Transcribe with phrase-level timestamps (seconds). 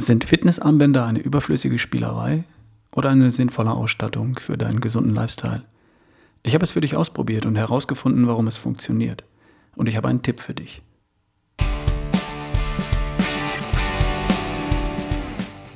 [0.00, 2.44] Sind Fitnessarmbänder eine überflüssige Spielerei
[2.94, 5.64] oder eine sinnvolle Ausstattung für deinen gesunden Lifestyle?
[6.44, 9.24] Ich habe es für dich ausprobiert und herausgefunden, warum es funktioniert.
[9.74, 10.82] Und ich habe einen Tipp für dich.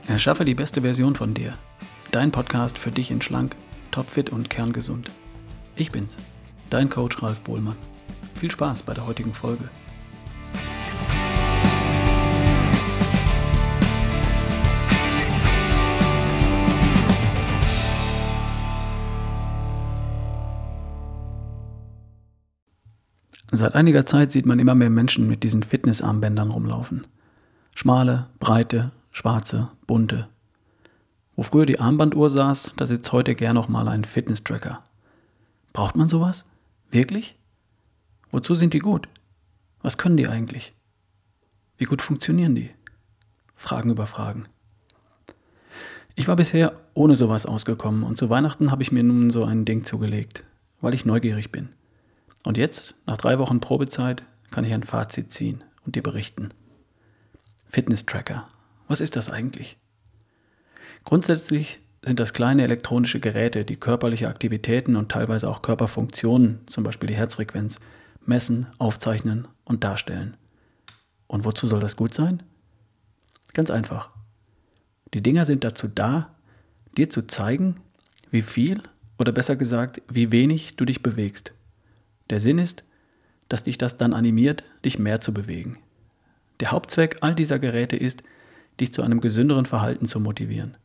[0.07, 1.55] Erschaffe die beste Version von dir.
[2.13, 3.57] Dein Podcast für dich in schlank,
[3.91, 5.11] topfit und kerngesund.
[5.75, 6.17] Ich bin's,
[6.71, 7.77] dein Coach Ralf Bohlmann.
[8.37, 9.69] Viel Spaß bei der heutigen Folge.
[23.63, 27.07] Seit einiger Zeit sieht man immer mehr Menschen mit diesen Fitnessarmbändern rumlaufen.
[27.77, 30.27] Schmale, breite, schwarze, bunte.
[31.37, 34.83] Wo früher die Armbanduhr saß, da sitzt heute gern noch mal ein Fitness-Tracker.
[35.73, 36.45] Braucht man sowas?
[36.91, 37.37] Wirklich?
[38.33, 39.09] Wozu sind die gut?
[39.81, 40.75] Was können die eigentlich?
[41.79, 42.71] Wie gut funktionieren die?
[43.55, 44.47] Fragen über Fragen.
[46.17, 49.65] Ich war bisher ohne sowas ausgekommen und zu Weihnachten habe ich mir nun so ein
[49.65, 50.43] Ding zugelegt,
[50.81, 51.69] weil ich neugierig bin.
[52.45, 56.53] Und jetzt, nach drei Wochen Probezeit, kann ich ein Fazit ziehen und dir berichten.
[57.67, 58.49] Fitness-Tracker.
[58.89, 59.79] Was ist das eigentlich?
[61.05, 67.09] Grundsätzlich sind das kleine elektronische Geräte, die körperliche Aktivitäten und teilweise auch Körperfunktionen, zum Beispiel
[67.09, 67.79] die Herzfrequenz,
[68.27, 70.37] messen, aufzeichnen und darstellen.
[71.29, 72.43] Und wozu soll das gut sein?
[73.55, 74.11] Ganz einfach.
[75.15, 76.35] Die Dinger sind dazu da,
[76.97, 77.77] dir zu zeigen,
[78.31, 78.83] wie viel
[79.19, 81.53] oder besser gesagt, wie wenig du dich bewegst.
[82.33, 82.83] Der Sinn ist,
[83.51, 85.77] dass dich das dann animiert, dich mehr zu bewegen.
[86.61, 88.23] Der Hauptzweck all dieser Geräte ist,
[88.81, 90.79] dich zu einem gesünderen Verhalten zu motivieren.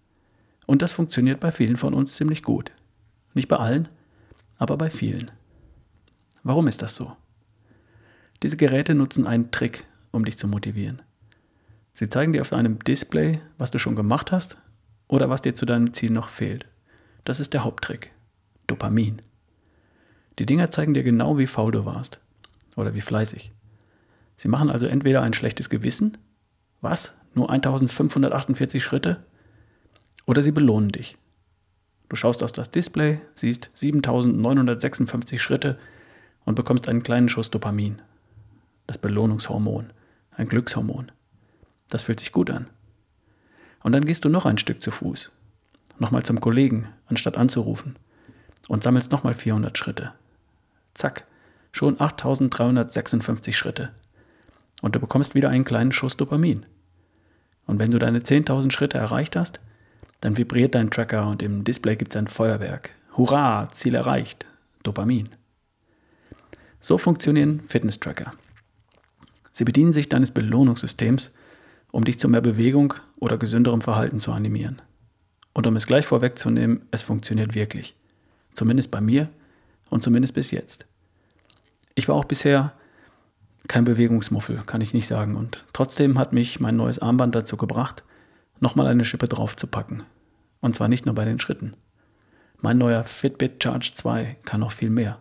[0.66, 2.73] Und das funktioniert bei vielen von uns ziemlich gut.
[3.34, 3.88] Nicht bei allen,
[4.58, 5.31] aber bei vielen.
[6.44, 7.16] Warum ist das so?
[8.44, 11.02] Diese Geräte nutzen einen Trick, um dich zu motivieren.
[11.94, 14.58] Sie zeigen dir auf einem Display, was du schon gemacht hast
[15.08, 16.66] oder was dir zu deinem Ziel noch fehlt.
[17.23, 18.11] Das ist der Haupttrick.
[18.67, 19.22] Dopamin.
[20.40, 22.20] Die Dinger zeigen dir genau, wie faul du warst
[22.76, 23.52] oder wie fleißig.
[24.36, 26.17] Sie machen also entweder ein schlechtes Gewissen,
[26.82, 29.23] was, nur 1548 Schritte,
[30.28, 31.16] oder sie belohnen dich.
[32.10, 35.80] Du schaust auf das Display, siehst 7956 Schritte
[36.45, 38.02] und bekommst einen kleinen Schuss Dopamin.
[38.86, 39.92] Das Belohnungshormon,
[40.32, 41.11] ein Glückshormon.
[41.90, 42.67] Das fühlt sich gut an.
[43.84, 45.32] Und dann gehst du noch ein Stück zu Fuß,
[45.98, 47.95] nochmal zum Kollegen, anstatt anzurufen,
[48.67, 50.14] und sammelst nochmal 400 Schritte.
[50.98, 51.26] Zack,
[51.72, 53.92] schon 8356 Schritte.
[54.82, 56.66] Und du bekommst wieder einen kleinen Schuss Dopamin.
[57.68, 59.60] Und wenn du deine 10.000 Schritte erreicht hast,
[60.22, 62.90] dann vibriert dein Tracker und im Display gibt es ein Feuerwerk.
[63.16, 64.48] Hurra, Ziel erreicht.
[64.82, 65.30] Dopamin.
[66.80, 68.34] So funktionieren Fitness-Tracker.
[69.52, 71.32] Sie bedienen sich deines Belohnungssystems,
[71.92, 74.82] um dich zu mehr Bewegung oder gesünderem Verhalten zu animieren.
[75.54, 77.96] Und um es gleich vorwegzunehmen, es funktioniert wirklich.
[78.54, 79.30] Zumindest bei mir
[79.89, 80.86] und zumindest bis jetzt.
[81.95, 82.73] Ich war auch bisher
[83.67, 85.36] kein Bewegungsmuffel, kann ich nicht sagen.
[85.36, 88.03] Und trotzdem hat mich mein neues Armband dazu gebracht,
[88.59, 90.03] nochmal eine Schippe draufzupacken.
[90.61, 91.75] Und zwar nicht nur bei den Schritten.
[92.59, 95.20] Mein neuer Fitbit Charge 2 kann noch viel mehr.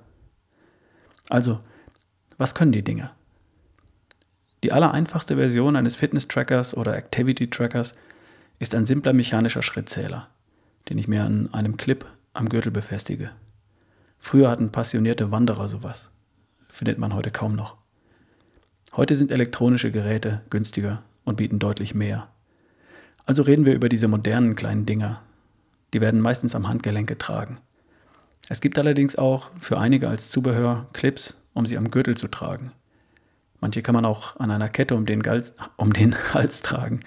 [1.29, 1.61] Also,
[2.39, 3.11] was können die Dinge?
[4.63, 7.95] Die allereinfachste Version eines Fitness-Trackers oder Activity-Trackers
[8.59, 10.29] ist ein simpler mechanischer Schrittzähler,
[10.89, 13.33] den ich mir an einem Clip am Gürtel befestige.
[14.19, 16.11] Früher hatten passionierte Wanderer sowas.
[16.69, 17.77] Findet man heute kaum noch.
[18.97, 22.29] Heute sind elektronische Geräte günstiger und bieten deutlich mehr.
[23.25, 25.23] Also reden wir über diese modernen kleinen Dinger.
[25.93, 27.59] Die werden meistens am Handgelenk getragen.
[28.49, 32.73] Es gibt allerdings auch für einige als Zubehör Clips, um sie am Gürtel zu tragen.
[33.61, 37.01] Manche kann man auch an einer Kette um den, Gals, um den Hals tragen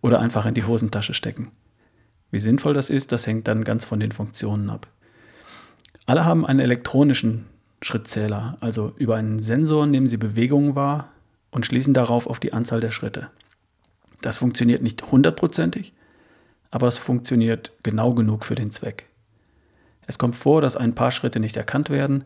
[0.00, 1.52] oder einfach in die Hosentasche stecken.
[2.30, 4.88] Wie sinnvoll das ist, das hängt dann ganz von den Funktionen ab.
[6.06, 7.46] Alle haben einen elektronischen
[7.80, 11.10] Schrittzähler, also über einen Sensor nehmen sie Bewegungen wahr
[11.50, 13.30] und schließen darauf auf die Anzahl der Schritte.
[14.20, 15.92] Das funktioniert nicht hundertprozentig,
[16.70, 19.08] aber es funktioniert genau genug für den Zweck.
[20.06, 22.24] Es kommt vor, dass ein paar Schritte nicht erkannt werden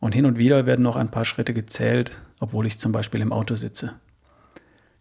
[0.00, 3.32] und hin und wieder werden noch ein paar Schritte gezählt, obwohl ich zum Beispiel im
[3.32, 3.94] Auto sitze.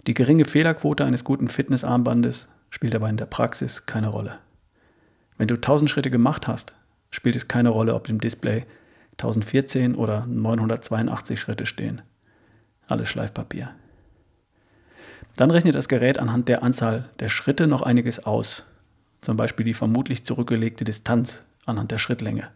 [0.06, 4.40] Die geringe Fehlerquote eines guten Fitnessarmbandes spielt aber in der Praxis keine Rolle.
[5.38, 6.74] Wenn du 1000 Schritte gemacht hast,
[7.12, 8.66] spielt es keine Rolle, ob im Display
[9.14, 12.02] 1014 oder 982 Schritte stehen.
[12.88, 13.74] Alles Schleifpapier.
[15.36, 18.66] Dann rechnet das Gerät anhand der Anzahl der Schritte noch einiges aus,
[19.22, 22.50] zum Beispiel die vermutlich zurückgelegte Distanz anhand der Schrittlänge.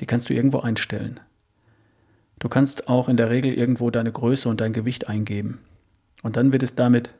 [0.00, 1.20] Die kannst du irgendwo einstellen.
[2.38, 5.60] Du kannst auch in der Regel irgendwo deine Größe und dein Gewicht eingeben.
[6.22, 7.14] Und dann wird es damit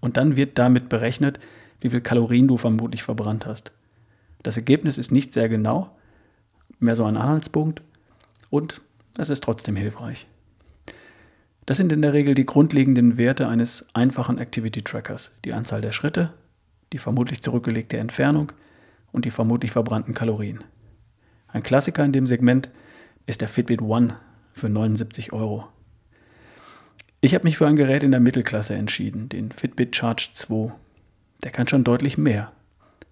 [0.00, 1.40] Und dann wird damit berechnet,
[1.80, 3.72] wie viel Kalorien du vermutlich verbrannt hast.
[4.44, 5.96] Das Ergebnis ist nicht sehr genau,
[6.78, 7.82] mehr so ein Anhaltspunkt
[8.50, 8.82] und
[9.18, 10.28] es ist trotzdem hilfreich.
[11.66, 15.32] Das sind in der Regel die grundlegenden Werte eines einfachen Activity Trackers.
[15.46, 16.34] Die Anzahl der Schritte,
[16.92, 18.52] die vermutlich zurückgelegte Entfernung
[19.12, 20.62] und die vermutlich verbrannten Kalorien.
[21.48, 22.68] Ein Klassiker in dem Segment
[23.26, 24.18] ist der Fitbit One
[24.52, 25.66] für 79 Euro.
[27.22, 30.74] Ich habe mich für ein Gerät in der Mittelklasse entschieden, den Fitbit Charge 2.
[31.42, 32.52] Der kann schon deutlich mehr.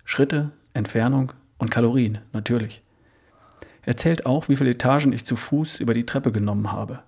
[0.04, 2.82] Schritte, Entfernung und Kalorien, natürlich.
[3.82, 7.02] Er zählt auch, wie viele Etagen ich zu Fuß über die Treppe genommen habe.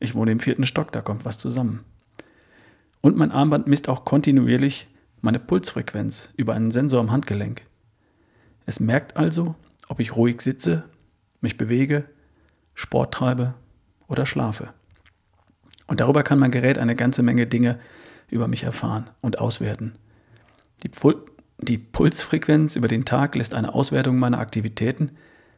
[0.00, 1.84] Ich wohne im vierten Stock, da kommt was zusammen.
[3.00, 4.88] Und mein Armband misst auch kontinuierlich
[5.20, 7.62] meine Pulsfrequenz über einen Sensor am Handgelenk.
[8.66, 9.54] Es merkt also,
[9.88, 10.84] ob ich ruhig sitze,
[11.40, 12.04] mich bewege,
[12.74, 13.54] Sport treibe
[14.06, 14.72] oder schlafe.
[15.86, 17.78] Und darüber kann mein Gerät eine ganze Menge Dinge
[18.28, 19.94] über mich erfahren und auswerten.
[20.82, 21.24] Die, Pul
[21.58, 25.12] die Pulsfrequenz über den Tag lässt eine Auswertung meiner Aktivitäten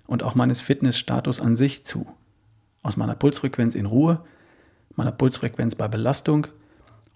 [0.07, 2.07] und auch meines Fitnessstatus an sich zu
[2.83, 4.25] aus meiner Pulsfrequenz in Ruhe,
[4.97, 6.47] meiner Pulsfrequenz bei Belastung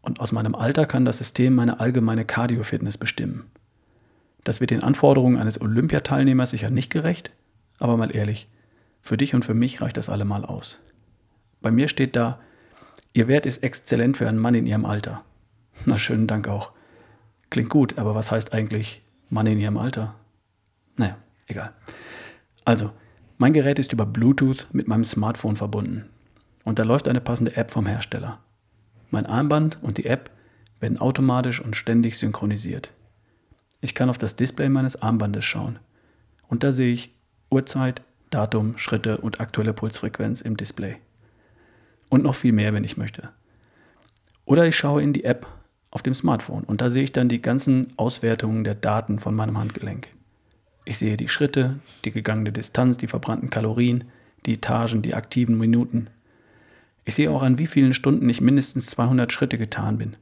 [0.03, 3.51] und aus meinem Alter kann das System meine allgemeine Cardio-Fitness bestimmen.
[4.45, 7.31] Das wird den Anforderungen eines Olympiateilnehmers sicher nicht gerecht,
[7.79, 8.49] aber mal ehrlich,
[9.01, 10.81] für dich und für mich reicht das allemal aus.
[11.63, 12.41] Bei mir steht da,
[13.15, 15.25] Ihr Wert ist exzellent für einen Mann in Ihrem Alter.
[15.87, 16.73] Na, schönen Dank auch.
[17.55, 20.17] Klingt gut, aber was heißt eigentlich Mann in Ihrem Alter?
[20.97, 21.17] Naja,
[21.47, 21.73] egal.
[22.65, 22.91] Also,
[23.39, 26.11] mein Gerät ist über Bluetooth mit meinem Smartphone verbunden
[26.65, 28.41] und da läuft eine passende App vom Hersteller.
[29.12, 30.33] Mein Armband und die App
[30.81, 32.91] werden automatisch und ständig synchronisiert.
[33.81, 35.79] Ich kann auf das Display meines Armbandes schauen
[36.49, 37.17] und da sehe ich
[37.50, 40.97] Uhrzeit, Datum, Schritte und aktuelle Pulsfrequenz im Display.
[42.09, 43.29] Und noch viel mehr, wenn ich möchte.
[44.45, 45.47] Oder ich schaue in die App
[45.94, 49.56] auf dem Smartphone und da sehe ich dann die ganzen Auswertungen der Daten von meinem
[49.56, 50.08] Handgelenk.
[50.85, 54.05] Ich sehe die Schritte, die gegangene Distanz, die verbrannten Kalorien,
[54.44, 56.08] die Etagen, die aktiven Minuten.
[57.05, 60.17] Ich sehe auch, an wie vielen Stunden ich mindestens 200 Schritte getan bin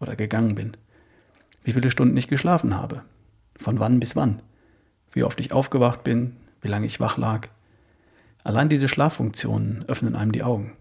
[0.00, 0.76] oder gegangen bin.
[1.64, 3.02] Wie viele Stunden ich geschlafen habe.
[3.58, 4.40] Von wann bis wann.
[5.12, 7.48] Wie oft ich aufgewacht bin, wie lange ich wach lag.
[8.44, 10.72] Allein diese Schlaffunktionen öffnen einem die Augen.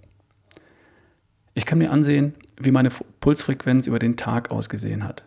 [1.55, 5.23] Ich kann mir ansehen, wie meine Pulsfrequenz über den Tag ausgesehen hat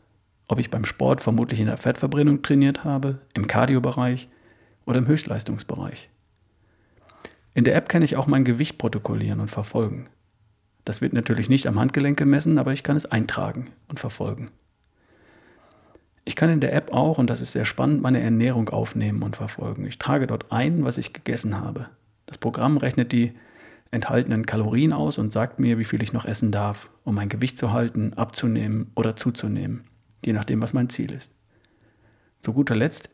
[0.49, 4.29] ob ich beim Sport vermutlich in der Fettverbrennung trainiert habe, im Kardiobereich
[4.87, 6.09] oder im Höchstleistungsbereich.
[7.55, 10.09] In der App kann ich auch mein Gewicht protokollieren und verfolgen.
[10.85, 14.51] Das wird natürlich nicht am Handgelenk gemessen, aber ich kann es eintragen und verfolgen.
[16.25, 19.37] Ich kann in der App auch, und das ist sehr spannend, meine Ernährung aufnehmen und
[19.37, 19.87] verfolgen.
[19.87, 21.89] Ich trage dort ein, was ich gegessen habe.
[22.27, 23.35] Das Programm rechnet die
[23.91, 27.59] enthaltenen Kalorien aus und sagt mir, wie viel ich noch essen darf, um mein Gewicht
[27.59, 29.85] zu halten, abzunehmen oder zuzunehmen
[30.25, 31.31] je nachdem, was mein Ziel ist.
[32.41, 33.11] Zu guter Letzt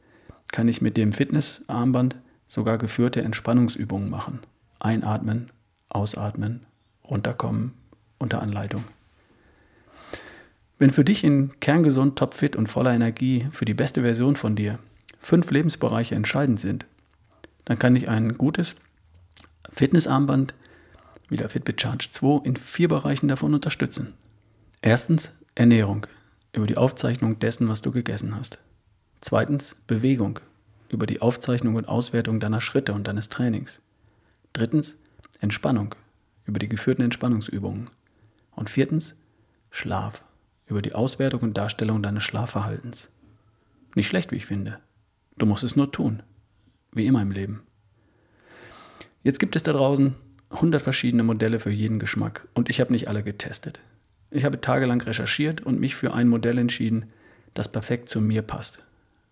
[0.53, 2.17] kann ich mit dem Fitnessarmband
[2.47, 4.41] sogar geführte Entspannungsübungen machen.
[4.79, 5.51] Einatmen,
[5.89, 6.67] ausatmen,
[7.09, 7.73] runterkommen
[8.19, 8.85] unter Anleitung.
[10.79, 14.79] Wenn für dich in kerngesund, topfit und voller Energie für die beste Version von dir
[15.19, 16.85] fünf Lebensbereiche entscheidend sind,
[17.65, 18.77] dann kann ich ein gutes
[19.71, 20.55] Fitnessarmband
[21.29, 24.15] wie der Fitbit Charge 2 in vier Bereichen davon unterstützen.
[24.83, 26.07] Erstens Ernährung
[26.53, 28.59] über die Aufzeichnung dessen, was du gegessen hast.
[29.21, 30.41] Zweitens Bewegung
[30.89, 33.81] über die Aufzeichnung und Auswertung deiner Schritte und deines Trainings.
[34.53, 34.97] Drittens
[35.41, 35.95] Entspannung
[36.45, 37.91] über die geführten Entspannungsübungen.
[38.53, 39.17] Und viertens
[39.71, 40.25] Schlaf
[40.67, 43.11] über die Auswertung und Darstellung deines Schlafverhaltens.
[43.95, 44.79] Nicht schlecht, wie ich finde.
[45.37, 46.23] Du musst es nur tun.
[46.93, 47.63] Wie immer im Leben.
[49.23, 50.15] Jetzt gibt es da draußen
[50.55, 53.81] 100 verschiedene Modelle für jeden Geschmack und ich habe nicht alle getestet.
[54.31, 57.07] Ich habe tagelang recherchiert und mich für ein Modell entschieden,
[57.55, 58.83] das perfekt zu mir passt.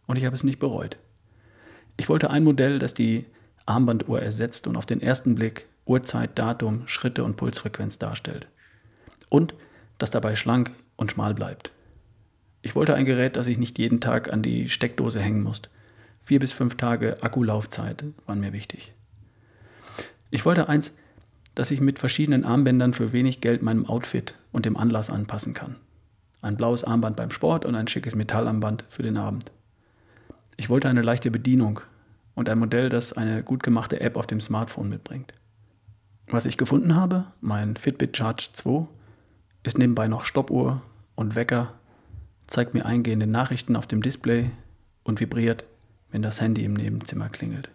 [0.07, 0.97] Und ich habe es nicht bereut.
[1.97, 3.26] Ich wollte ein Modell, das die
[3.67, 8.47] Armbanduhr ersetzt und auf den ersten Blick Uhrzeit, Datum, Schritte und Pulsfrequenz darstellt.
[9.29, 9.55] Und
[9.99, 11.73] das dabei schlank und schmal bleibt.
[12.62, 15.62] Ich wollte ein Gerät, das ich nicht jeden Tag an die Steckdose hängen muss.
[16.21, 18.93] Vier bis fünf Tage Akkulaufzeit waren mir wichtig.
[20.31, 20.97] Ich wollte eins,
[21.54, 25.76] dass ich mit verschiedenen Armbändern für wenig Geld meinem Outfit und dem Anlass anpassen kann.
[26.40, 29.52] Ein blaues Armband beim Sport und ein schickes Metallarmband für den Abend.
[30.56, 31.80] Ich wollte eine leichte Bedienung
[32.35, 35.35] und ein Modell, das eine gut gemachte App auf dem Smartphone mitbringt.
[36.28, 38.87] Was ich gefunden habe, mein Fitbit Charge 2,
[39.62, 40.82] ist nebenbei noch Stoppuhr
[41.14, 41.75] und Wecker,
[42.47, 44.50] zeigt mir eingehende Nachrichten auf dem Display
[45.04, 45.64] und vibriert,
[46.11, 47.71] wenn das Handy im Nebenzimmer klingelt.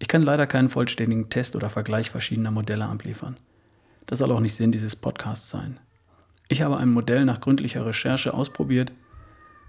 [0.00, 3.36] Ich kann leider keinen vollständigen Test oder Vergleich verschiedener Modelle abliefern.
[4.06, 5.78] Das soll auch nicht Sinn dieses Podcasts sein.
[6.48, 8.90] Ich habe ein Modell nach gründlicher Recherche ausprobiert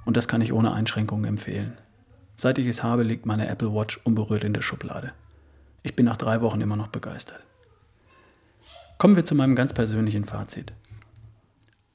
[0.06, 1.78] und das kann ich ohne Einschränkungen empfehlen.
[2.36, 5.12] Seit ich es habe, liegt meine Apple Watch unberührt in der Schublade.
[5.84, 7.44] Ich bin nach drei Wochen immer noch begeistert.
[8.98, 10.74] Kommen wir zu meinem ganz persönlichen Fazit.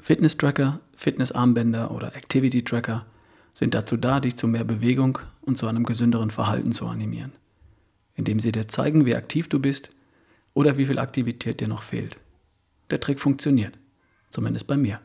[0.01, 3.07] Fitness-Tracker, Fitness-Armbänder oder Activity-Tracker
[3.55, 7.33] sind dazu da, dich zu mehr Bewegung und zu einem gesünderen Verhalten zu animieren,
[8.17, 9.91] indem sie dir zeigen, wie aktiv du bist
[10.55, 12.17] oder wie viel Aktivität dir noch fehlt.
[12.91, 13.79] Der Trick funktioniert,
[14.31, 15.01] zumindest bei mir.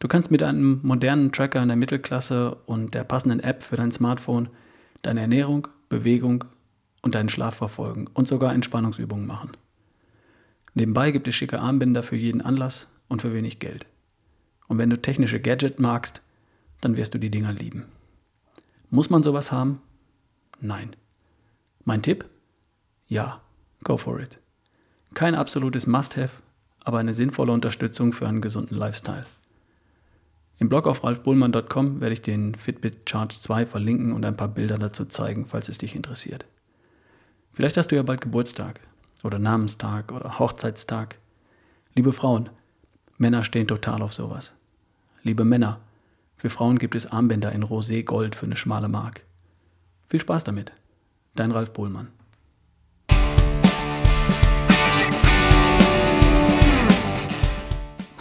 [0.00, 3.92] Du kannst mit einem modernen Tracker in der Mittelklasse und der passenden App für dein
[3.92, 4.48] Smartphone
[5.02, 6.44] deine Ernährung, Bewegung
[7.02, 9.52] und deinen Schlaf verfolgen und sogar Entspannungsübungen machen.
[10.74, 13.86] Nebenbei gibt es schicke Armbänder für jeden Anlass und für wenig Geld.
[14.66, 16.22] Und wenn du technische Gadget magst,
[16.80, 17.84] dann wirst du die Dinger lieben.
[18.90, 19.80] Muss man sowas haben?
[20.60, 20.96] Nein.
[21.84, 22.24] Mein Tipp?
[23.08, 23.42] Ja,
[23.82, 24.38] go for it.
[25.12, 26.42] Kein absolutes Must-Have,
[26.82, 29.26] aber eine sinnvolle Unterstützung für einen gesunden Lifestyle.
[30.58, 34.78] Im Blog auf ralfbullmann.com werde ich den Fitbit Charge 2 verlinken und ein paar Bilder
[34.78, 36.46] dazu zeigen, falls es dich interessiert.
[37.52, 38.80] Vielleicht hast du ja bald Geburtstag
[39.22, 41.18] oder Namenstag oder Hochzeitstag.
[41.94, 42.48] Liebe Frauen,
[43.18, 44.54] Männer stehen total auf sowas.
[45.22, 45.80] Liebe Männer,
[46.36, 49.22] für Frauen gibt es Armbänder in Rosé Gold für eine schmale Mark.
[50.08, 50.72] Viel Spaß damit.
[51.36, 52.08] Dein Ralf Bohlmann.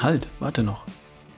[0.01, 0.85] Halt, warte noch.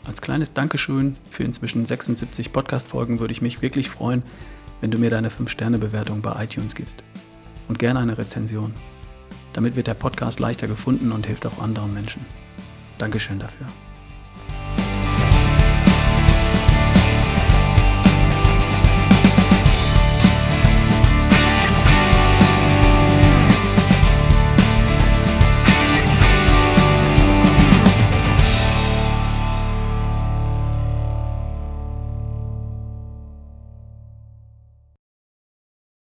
[0.05, 4.23] Als kleines Dankeschön für inzwischen 76 Podcast-Folgen würde ich mich wirklich freuen,
[4.79, 7.03] wenn du mir deine 5-Sterne-Bewertung bei iTunes gibst.
[7.67, 8.73] Und gerne eine Rezension.
[9.51, 12.25] Damit wird der Podcast leichter gefunden und hilft auch anderen Menschen.
[12.97, 13.67] Dankeschön dafür.